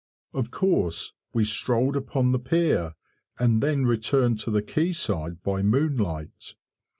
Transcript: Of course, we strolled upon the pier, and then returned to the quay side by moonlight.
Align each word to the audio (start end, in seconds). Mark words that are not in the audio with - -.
Of 0.33 0.49
course, 0.49 1.13
we 1.31 1.45
strolled 1.45 1.95
upon 1.95 2.31
the 2.31 2.39
pier, 2.39 2.95
and 3.37 3.61
then 3.61 3.85
returned 3.85 4.39
to 4.39 4.49
the 4.49 4.63
quay 4.63 4.93
side 4.93 5.43
by 5.43 5.61
moonlight. 5.61 6.55